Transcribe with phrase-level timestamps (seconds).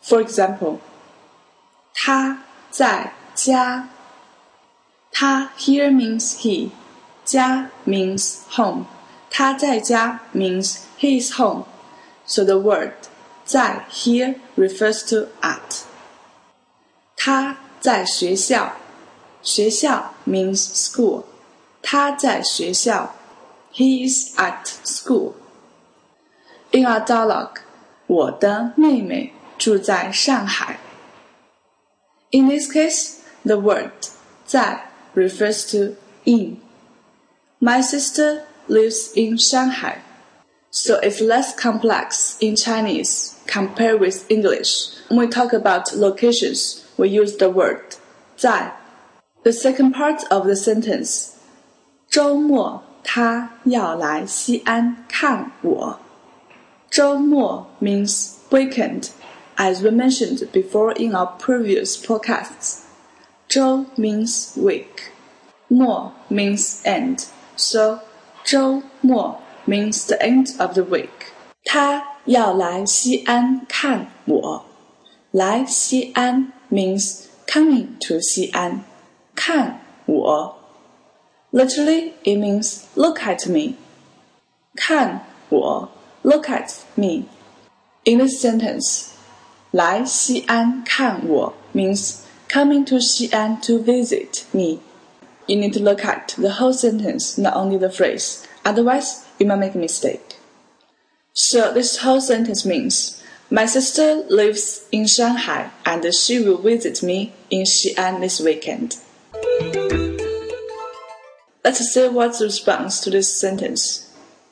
[0.00, 0.80] For example,
[1.98, 3.88] 他在家。
[5.12, 6.70] 他 here means he，
[7.24, 8.86] 家 means home。
[9.30, 12.92] 他在家 means he is home。So the word
[13.44, 15.82] 在 here refers to at。
[17.16, 18.72] 他在学校，
[19.42, 21.24] 学校 means school。
[21.82, 23.14] 他在学校，
[23.72, 27.58] he is at school。In our dialogue，
[28.06, 30.78] 我的妹妹住在上海。
[32.32, 33.92] In this case, the word
[34.46, 34.80] 在
[35.14, 36.60] refers to in.
[37.60, 39.98] My sister lives in Shanghai,
[40.70, 44.96] so it's less complex in Chinese compared with English.
[45.08, 47.96] When we talk about locations, we use the word
[48.36, 48.72] 在.
[49.44, 51.34] The second part of the sentence,
[52.08, 56.00] 周末他要来西安看我。
[56.90, 59.08] 周末 means weekend
[59.58, 62.82] as we mentioned before in our previous podcasts.
[63.48, 65.12] 周 means week.
[65.68, 67.26] 末 means end.
[67.56, 68.00] So
[68.44, 71.32] 周末 means the end of the week.
[71.64, 74.64] 他要来西安看我。
[75.30, 78.84] 来西安 means coming to 西安。
[79.34, 80.56] 看我
[81.52, 83.74] literally it means look at me.
[84.74, 85.88] 看我
[86.22, 87.24] look at me.
[88.04, 89.14] In this sentence,
[89.70, 92.18] 来西安看我 means
[92.48, 94.78] coming to Xi'an to visit me.
[95.46, 98.44] You need to look at the whole sentence, not only the phrase.
[98.62, 100.36] Otherwise, you might make a mistake.
[101.34, 107.32] So this whole sentence means my sister lives in Shanghai and she will visit me
[107.50, 108.96] in Xi'an this weekend.
[111.64, 114.02] Let's see what's the response to this sentence.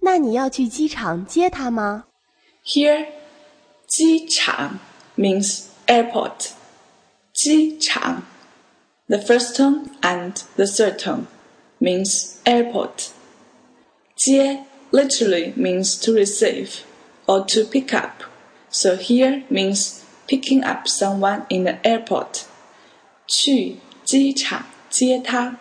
[0.00, 2.04] 那你要去机场接她吗？
[2.66, 3.06] Here,
[3.86, 4.80] 机场
[5.18, 6.52] means airport.
[7.32, 8.22] 机场
[9.08, 11.26] the first tone and the third tone
[11.78, 13.10] means airport.
[14.16, 16.84] 接 literally means to receive
[17.26, 18.22] or to pick up.
[18.70, 22.44] So here means picking up someone in the airport.
[23.26, 25.58] 去机场接他。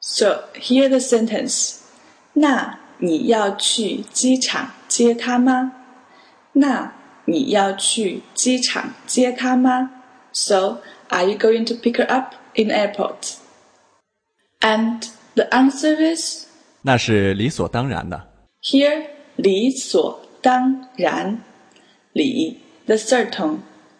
[0.00, 1.76] So here the sentence.
[2.34, 5.72] 那你要去机场接他吗？
[6.52, 6.92] 那
[7.28, 9.90] 你要去机场接她吗？
[10.32, 10.78] So
[11.08, 13.36] are you going to pick her up in airport?
[14.60, 16.46] And the answer is
[16.82, 18.28] 那是理所当然的。
[18.62, 19.06] Here
[19.36, 21.42] 理所当然，
[22.12, 23.58] 理 the third tone，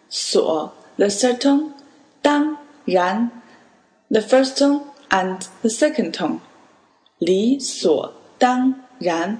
[0.09, 1.71] 所 the third tone，
[2.21, 3.31] 当然
[4.09, 6.39] the first tone and the second tone，
[7.19, 9.39] 理所当然。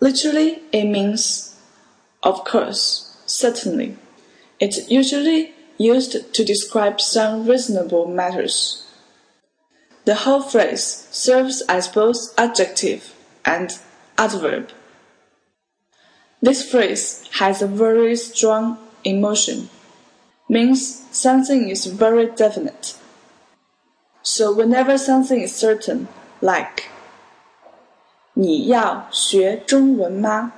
[0.00, 1.51] Literally, it means
[2.22, 3.96] of course, certainly.
[4.60, 8.84] It usually used to describe some reasonable matters.
[10.04, 13.14] The whole phrase serves as both adjective
[13.44, 13.78] and
[14.16, 14.70] adverb.
[16.40, 19.68] This phrase has a very strong emotion,
[20.48, 22.96] means something is very definite.
[24.22, 26.08] So whenever something is certain,
[26.40, 26.84] like
[28.34, 30.52] 你要学中文吗?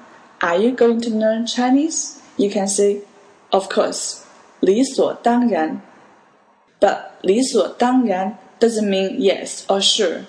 [0.44, 2.20] Are you going to learn Chinese?
[2.36, 3.02] You can say,
[3.52, 4.22] of course,
[4.60, 5.82] 理所当然.
[6.80, 10.26] But 理所当然 doesn't mean yes or sure.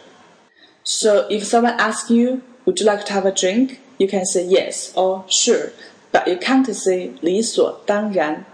[0.83, 3.79] So if someone asks you, would you like to have a drink?
[3.97, 5.71] You can say yes or sure,
[6.11, 8.45] but you can't say 理所当然.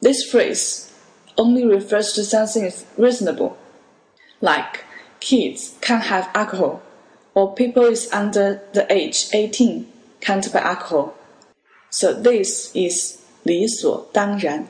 [0.00, 0.90] This phrase
[1.36, 3.56] only refers to something reasonable,
[4.40, 4.84] like
[5.20, 6.82] kids can't have alcohol
[7.34, 9.86] or people is under the age 18
[10.20, 11.14] can't buy alcohol.
[11.90, 14.66] So this is 理所当然.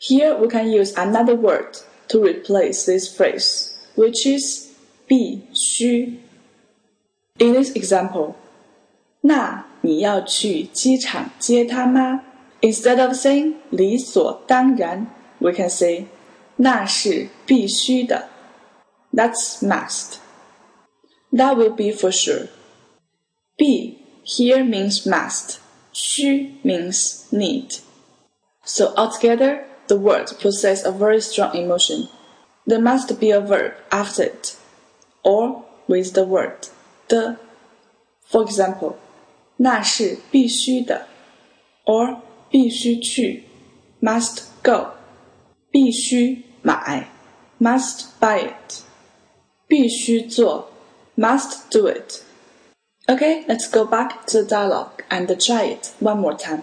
[0.00, 1.76] Here we can use another word
[2.08, 4.68] to replace this phrase, which is
[5.06, 6.20] 必须.
[7.38, 8.34] In this example,
[9.20, 12.22] 那你要去机场接他吗?
[12.62, 15.06] Instead of saying 理所当然,
[15.38, 16.06] we can say
[16.56, 18.28] 那是必须的.
[19.12, 20.18] That's must.
[21.32, 22.48] That will be for sure.
[23.58, 25.60] Be here means must.
[25.92, 27.78] 需 means need.
[28.64, 32.08] So altogether, the word possesses a very strong emotion.
[32.66, 34.56] There must be a verb after it,
[35.24, 36.68] or with the word
[37.08, 37.36] the.
[38.24, 38.96] For example,
[39.56, 41.06] 那是必须的
[41.84, 43.44] or 必须去
[44.00, 44.92] must go
[45.70, 47.10] 必须买
[47.58, 48.82] must buy it
[49.66, 50.70] 必须做
[51.16, 52.22] must do it
[53.06, 56.62] Okay, let's go back to the dialogue and try it one more time.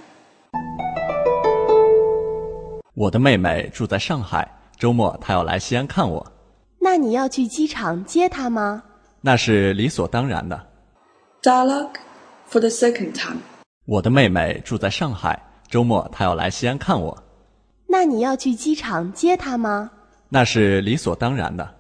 [2.94, 6.26] 我的妹妹住在上海，周末她要来西安看我。
[6.80, 8.82] 那你要去机场接她吗？
[9.20, 10.68] 那是理所当然的。
[11.44, 11.96] Dialogue
[12.50, 13.40] for the second time.
[13.86, 17.24] 我的妹妹住在上海，周末她要来西安看我。
[17.88, 19.92] 那你要去机场接她吗？
[20.30, 21.76] 那是理所当然的。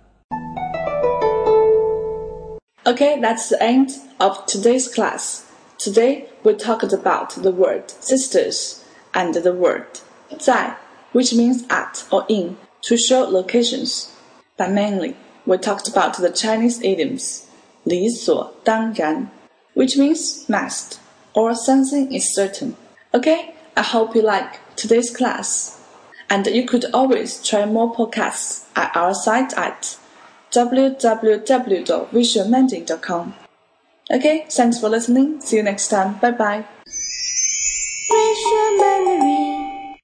[2.86, 5.46] Okay, that's the end of today's class.
[5.78, 8.84] Today we talked about the word sisters
[9.14, 10.00] and the word
[10.40, 10.76] 在,
[11.12, 14.12] which means at or in to show locations.
[14.58, 15.16] But mainly,
[15.46, 17.44] we talked about the Chinese idioms
[17.84, 19.30] 理所当然,
[19.74, 21.00] which means must
[21.34, 22.76] or something is certain.
[23.14, 25.78] Okay, I hope you like today's class.
[26.30, 29.98] And you could always try more podcasts at our site at
[30.53, 33.35] www.visualmandarin.com.
[34.11, 35.41] Okay, thanks for listening.
[35.41, 36.19] See you next time.
[36.21, 36.65] Bye bye.